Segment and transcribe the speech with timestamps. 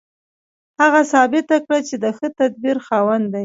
[0.79, 3.39] هغه ثابته کړه چې د ښه تدبیر خاوند دی